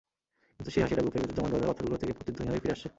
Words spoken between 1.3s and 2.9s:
জমাটবাঁধা পাথরগুলো থেকে প্রতিধ্বনি হয়ে ফিরে আসছে।